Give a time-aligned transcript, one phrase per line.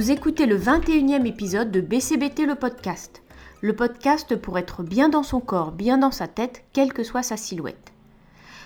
[0.00, 3.22] Vous écoutez le 21e épisode de BCBT le podcast.
[3.60, 7.22] Le podcast pour être bien dans son corps, bien dans sa tête, quelle que soit
[7.22, 7.92] sa silhouette.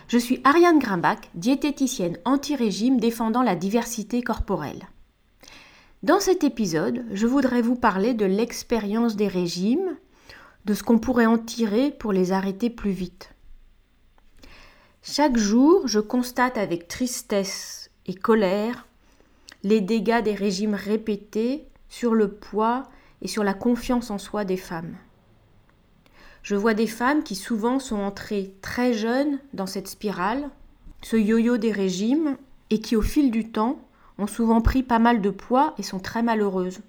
[0.07, 4.87] Je suis Ariane Grimbach, diététicienne anti-régime défendant la diversité corporelle.
[6.05, 9.97] Dans cet épisode, je voudrais vous parler de l'expérience des régimes,
[10.67, 13.35] de ce qu'on pourrait en tirer pour les arrêter plus vite.
[15.03, 18.87] Chaque jour, je constate avec tristesse et colère
[19.65, 22.85] les dégâts des régimes répétés sur le poids
[23.23, 24.97] et sur la confiance en soi des femmes.
[26.43, 30.51] Je vois des femmes qui souvent sont entrées très jeunes dans cette spirale,
[31.03, 32.37] ce yo-yo des régimes,
[32.69, 33.79] et qui au fil du temps
[34.19, 36.81] ont souvent pris pas mal de poids et sont très malheureuses.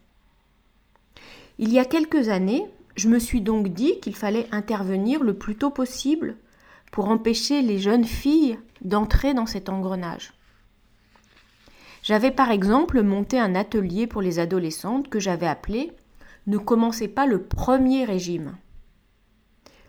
[1.58, 2.66] Il y a quelques années,
[2.98, 6.36] je me suis donc dit qu'il fallait intervenir le plus tôt possible
[6.92, 10.35] pour empêcher les jeunes filles d'entrer dans cet engrenage.
[12.06, 15.92] J'avais par exemple monté un atelier pour les adolescentes que j'avais appelé
[16.46, 18.56] Ne commencez pas le premier régime.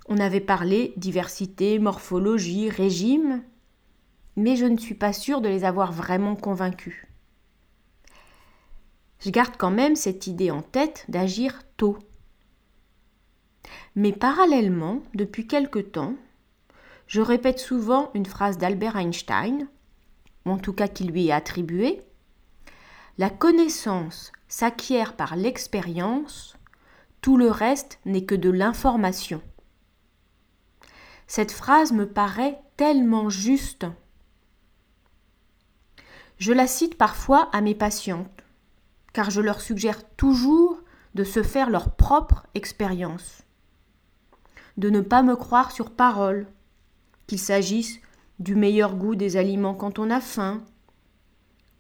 [0.09, 3.43] On avait parlé diversité, morphologie, régime,
[4.35, 7.07] mais je ne suis pas sûre de les avoir vraiment convaincues.
[9.21, 11.99] Je garde quand même cette idée en tête d'agir tôt.
[13.95, 16.15] Mais parallèlement, depuis quelque temps,
[17.09, 19.69] je répète souvent une phrase d'Albert Einstein,
[20.51, 22.01] en tout cas qui lui est attribuée.
[23.19, 26.57] La connaissance s'acquiert par l'expérience,
[27.21, 29.43] tout le reste n'est que de l'information.
[31.27, 33.87] Cette phrase me paraît tellement juste.
[36.39, 38.45] Je la cite parfois à mes patientes,
[39.13, 40.79] car je leur suggère toujours
[41.15, 43.43] de se faire leur propre expérience,
[44.77, 46.47] de ne pas me croire sur parole,
[47.27, 47.99] qu'il s'agisse
[48.39, 50.63] du meilleur goût des aliments quand on a faim,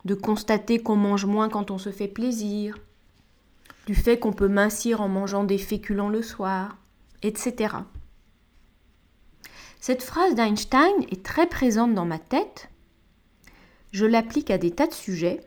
[0.04, 2.78] de constater qu'on mange moins quand on se fait plaisir,
[3.86, 6.78] du fait qu'on peut mincir en mangeant des féculents le soir,
[7.22, 7.74] etc.
[9.80, 12.70] Cette phrase d'Einstein est très présente dans ma tête.
[13.92, 15.40] Je l'applique à des tas de sujets.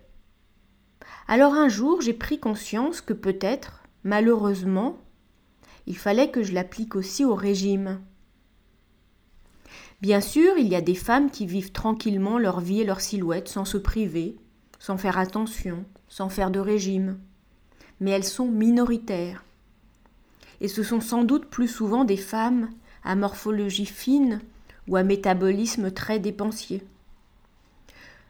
[1.27, 4.97] Alors un jour, j'ai pris conscience que peut-être, malheureusement,
[5.87, 7.99] il fallait que je l'applique aussi au régime.
[10.01, 13.47] Bien sûr, il y a des femmes qui vivent tranquillement leur vie et leur silhouette
[13.47, 14.35] sans se priver,
[14.79, 17.19] sans faire attention, sans faire de régime.
[17.99, 19.43] Mais elles sont minoritaires.
[20.61, 22.69] Et ce sont sans doute plus souvent des femmes
[23.03, 24.41] à morphologie fine
[24.87, 26.83] ou à métabolisme très dépensier.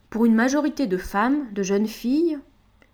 [0.10, 2.40] Pour une majorité de femmes, de jeunes filles,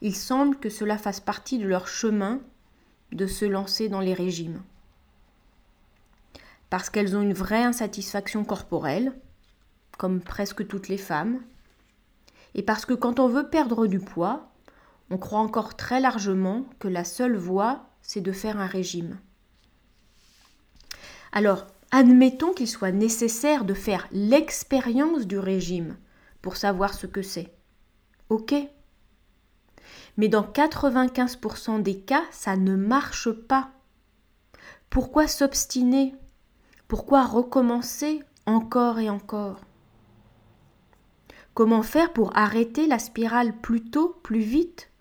[0.01, 2.41] il semble que cela fasse partie de leur chemin
[3.13, 4.61] de se lancer dans les régimes
[6.75, 9.13] parce qu'elles ont une vraie insatisfaction corporelle,
[9.97, 11.39] comme presque toutes les femmes,
[12.53, 14.51] et parce que quand on veut perdre du poids,
[15.09, 19.17] on croit encore très largement que la seule voie, c'est de faire un régime.
[21.31, 25.95] Alors, admettons qu'il soit nécessaire de faire l'expérience du régime
[26.41, 27.53] pour savoir ce que c'est.
[28.27, 28.53] Ok.
[30.17, 33.69] Mais dans 95% des cas, ça ne marche pas.
[34.89, 36.15] Pourquoi s'obstiner?
[36.87, 39.59] Pourquoi recommencer encore et encore?
[41.55, 44.91] Comment faire pour arrêter la spirale plus tôt, plus vite?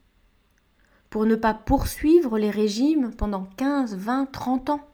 [1.11, 4.89] Pour ne pas poursuivre les régimes pendant 15, 20, 30 ans?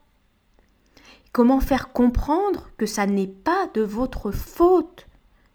[1.33, 5.07] Comment faire comprendre que ça n'est pas de votre faute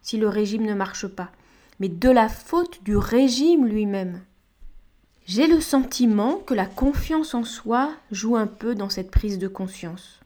[0.01, 1.31] si le régime ne marche pas,
[1.79, 4.21] mais de la faute du régime lui-même?
[5.25, 9.47] J'ai le sentiment que la confiance en soi joue un peu dans cette prise de
[9.49, 10.21] conscience.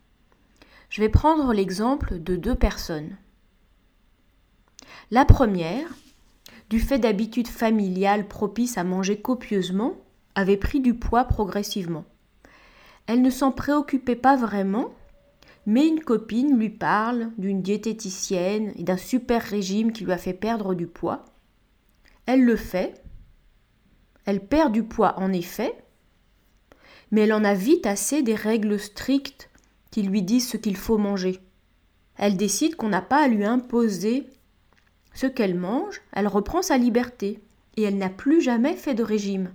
[0.90, 3.16] Je vais prendre l'exemple de deux personnes.
[5.12, 5.88] La première,
[6.70, 9.96] du fait d'habitudes familiales propices à manger copieusement,
[10.36, 12.06] avait pris du poids progressivement.
[13.08, 14.94] Elle ne s'en préoccupait pas vraiment,
[15.66, 20.34] mais une copine lui parle d'une diététicienne et d'un super régime qui lui a fait
[20.34, 21.26] perdre du poids.
[22.26, 23.04] Elle le fait.
[24.26, 25.76] Elle perd du poids en effet,
[27.12, 29.49] mais elle en a vite assez des règles strictes
[29.92, 31.40] qui lui disent ce qu'il faut manger.
[32.18, 34.28] Elle décide qu'on n'a pas à lui imposer
[35.14, 37.42] ce qu'elle mange, elle reprend sa liberté,
[37.78, 39.52] et elle n'a plus jamais fait de régime.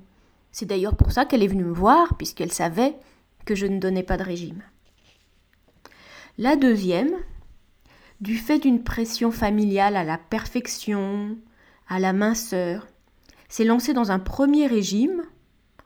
[0.51, 2.97] C'est d'ailleurs pour ça qu'elle est venue me voir, puisqu'elle savait
[3.45, 4.63] que je ne donnais pas de régime.
[6.39, 7.15] La deuxième,
[8.21, 11.37] du fait d'une pression familiale à la perfection,
[11.89, 12.87] à la minceur,
[13.49, 15.23] s'est lancée dans un premier régime,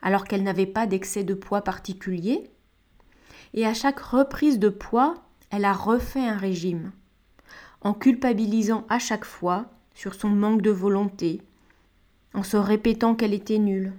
[0.01, 2.51] alors qu'elle n'avait pas d'excès de poids particulier,
[3.55, 5.15] et à chaque reprise de poids,
[5.51, 6.93] elle a refait un régime,
[7.81, 11.43] en culpabilisant à chaque fois sur son manque de volonté,
[12.35, 13.93] en se répétant qu'elle était nulle.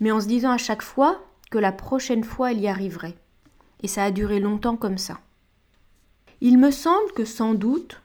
[0.00, 3.14] mais en se disant à chaque fois que la prochaine fois elle y arriverait.
[3.82, 5.20] Et ça a duré longtemps comme ça.
[6.40, 8.02] Il me semble que sans doute,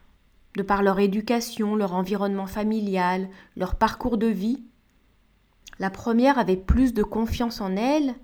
[0.56, 4.62] de par leur éducation, leur environnement familial, leur parcours de vie,
[5.78, 8.14] la première avait plus de confiance en elle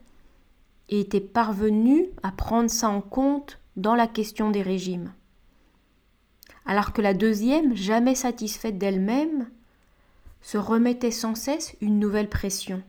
[0.88, 5.12] et était parvenue à prendre ça en compte dans la question des régimes.
[6.66, 9.48] Alors que la deuxième, jamais satisfaite d'elle-même,
[10.40, 12.82] se remettait sans cesse une nouvelle pression.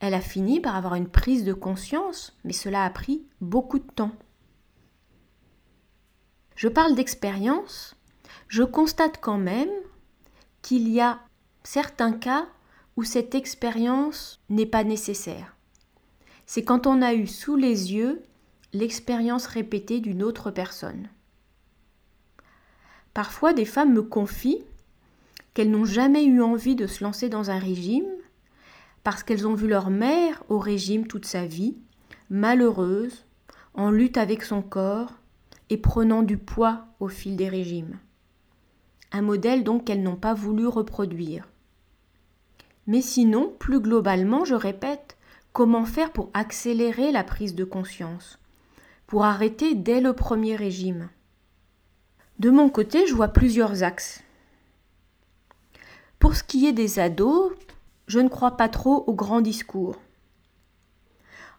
[0.00, 3.90] Elle a fini par avoir une prise de conscience, mais cela a pris beaucoup de
[3.90, 4.12] temps.
[6.54, 7.96] Je parle d'expérience,
[8.48, 9.70] je constate quand même
[10.62, 11.20] qu'il y a
[11.62, 12.46] certains cas
[12.96, 15.55] où cette expérience n'est pas nécessaire.
[16.46, 18.22] C'est quand on a eu sous les yeux
[18.72, 21.08] l'expérience répétée d'une autre personne.
[23.14, 24.64] Parfois, des femmes me confient
[25.54, 28.06] qu'elles n'ont jamais eu envie de se lancer dans un régime
[29.02, 31.76] parce qu'elles ont vu leur mère au régime toute sa vie,
[32.28, 33.24] malheureuse,
[33.74, 35.14] en lutte avec son corps
[35.70, 37.98] et prenant du poids au fil des régimes.
[39.12, 41.48] Un modèle donc qu'elles n'ont pas voulu reproduire.
[42.86, 45.15] Mais sinon, plus globalement, je répète,
[45.56, 48.38] comment faire pour accélérer la prise de conscience,
[49.06, 51.08] pour arrêter dès le premier régime?
[52.38, 54.22] De mon côté, je vois plusieurs axes.
[56.18, 57.52] Pour ce qui est des ados,
[58.06, 59.98] je ne crois pas trop aux grands discours.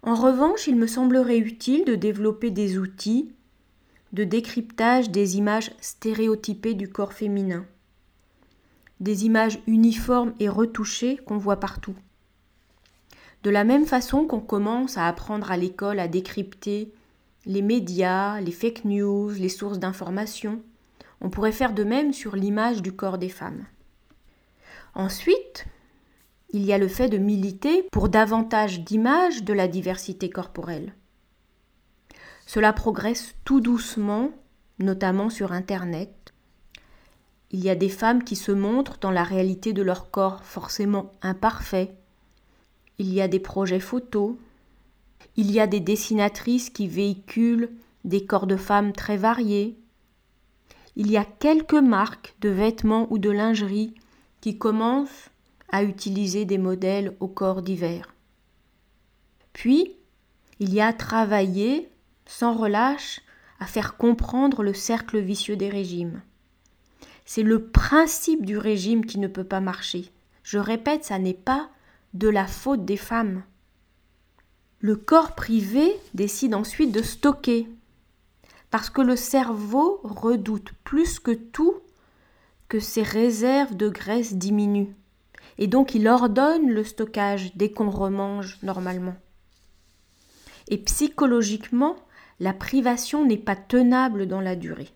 [0.03, 3.33] En revanche, il me semblerait utile de développer des outils
[4.13, 7.65] de décryptage des images stéréotypées du corps féminin,
[8.99, 11.95] des images uniformes et retouchées qu'on voit partout.
[13.47, 16.91] De la même façon qu'on commence à apprendre à l'école à décrypter
[17.45, 20.61] les médias, les fake news, les sources d'information,
[21.21, 23.63] on pourrait faire de même sur l'image du corps des femmes.
[24.95, 25.65] Ensuite,
[26.49, 30.94] il y a le fait de militer pour davantage d'images de la diversité corporelle.
[32.45, 34.31] Cela progresse tout doucement,
[34.77, 36.33] notamment sur Internet.
[37.51, 41.13] Il y a des femmes qui se montrent dans la réalité de leur corps forcément
[41.21, 41.95] imparfait.
[42.99, 44.35] Il y a des projets photos.
[45.35, 47.69] Il y a des dessinatrices qui véhiculent
[48.05, 49.77] des corps de femmes très variés.
[50.95, 53.94] Il y a quelques marques de vêtements ou de lingerie
[54.41, 55.29] qui commencent
[55.69, 58.15] à utiliser des modèles au corps divers.
[59.53, 59.95] Puis,
[60.59, 61.89] il y a travailler
[62.25, 63.21] sans relâche
[63.59, 66.21] à faire comprendre le cercle vicieux des régimes.
[67.25, 70.11] C'est le principe du régime qui ne peut pas marcher.
[70.44, 71.69] Je répète, ça n'est pas
[72.18, 73.44] de la faute des femmes.
[74.80, 77.68] Le corps privé décide ensuite de stocker,
[78.69, 81.75] parce que le cerveau redoute plus que tout
[82.68, 84.94] que ses réserves de graisse diminuent
[85.58, 89.16] et donc il ordonne le stockage dès qu'on remange normalement.
[90.68, 91.96] Et psychologiquement,
[92.40, 94.90] la privation n'est pas tenable dans la durée.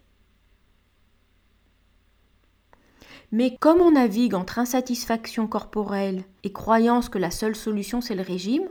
[3.32, 8.24] Mais comme on navigue entre insatisfaction corporelle et croyance que la seule solution c'est le
[8.24, 8.68] régime,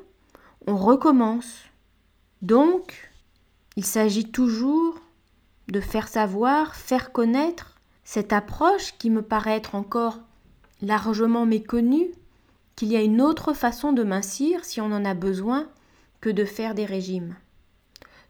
[0.67, 1.65] on recommence.
[2.43, 3.11] Donc,
[3.77, 4.99] il s'agit toujours
[5.69, 10.19] de faire savoir, faire connaître cette approche qui me paraît être encore
[10.83, 12.11] largement méconnu
[12.77, 15.69] qu'il y a une autre façon de mincir si on en a besoin
[16.21, 17.37] que de faire des régimes.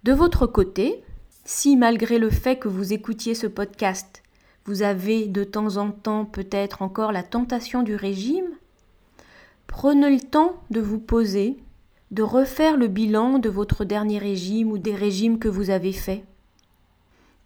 [0.03, 1.03] De votre côté,
[1.45, 4.23] si malgré le fait que vous écoutiez ce podcast,
[4.65, 8.51] vous avez de temps en temps peut-être encore la tentation du régime,
[9.67, 11.57] prenez le temps de vous poser,
[12.11, 16.25] de refaire le bilan de votre dernier régime ou des régimes que vous avez faits.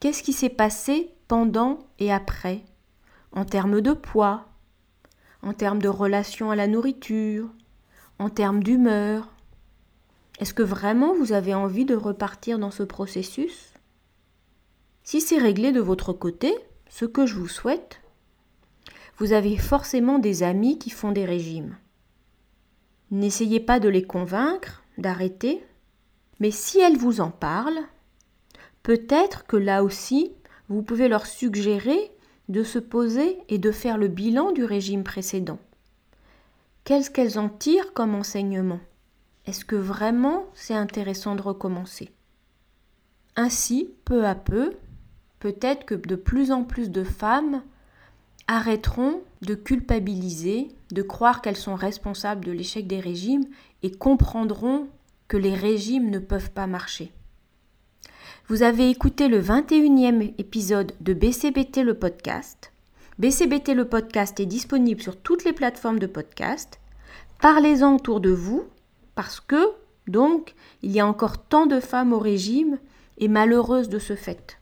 [0.00, 2.62] Qu'est-ce qui s'est passé pendant et après,
[3.32, 4.46] en termes de poids,
[5.42, 7.48] en termes de relation à la nourriture,
[8.18, 9.28] en termes d'humeur?
[10.40, 13.72] Est-ce que vraiment vous avez envie de repartir dans ce processus?
[15.04, 16.54] Si c'est réglé de votre côté,
[16.94, 18.00] ce que je vous souhaite,
[19.16, 21.76] vous avez forcément des amis qui font des régimes.
[23.10, 25.66] N'essayez pas de les convaincre d'arrêter,
[26.38, 27.82] mais si elles vous en parlent,
[28.84, 30.30] peut-être que là aussi,
[30.68, 32.12] vous pouvez leur suggérer
[32.48, 35.58] de se poser et de faire le bilan du régime précédent.
[36.84, 38.80] Qu'est-ce qu'elles en tirent comme enseignement?
[39.46, 42.12] Est-ce que vraiment c'est intéressant de recommencer?
[43.34, 44.74] Ainsi, peu à peu,
[45.44, 47.62] peut-être que de plus en plus de femmes
[48.46, 53.44] arrêteront de culpabiliser, de croire qu'elles sont responsables de l'échec des régimes
[53.82, 54.88] et comprendront
[55.28, 57.12] que les régimes ne peuvent pas marcher.
[58.48, 62.72] Vous avez écouté le 21e épisode de BCBT le podcast.
[63.18, 66.80] BCBT le podcast est disponible sur toutes les plateformes de podcast.
[67.42, 68.64] Parlez-en autour de vous,
[69.14, 69.72] parce que,
[70.06, 72.78] donc, il y a encore tant de femmes au régime
[73.18, 74.58] et malheureuses de ce fait.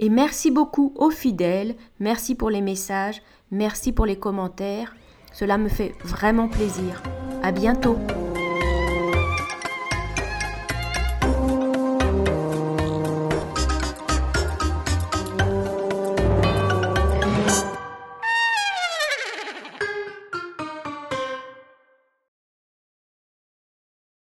[0.00, 4.94] Et merci beaucoup aux fidèles, merci pour les messages, merci pour les commentaires.
[5.32, 7.02] Cela me fait vraiment plaisir.
[7.42, 7.98] À bientôt!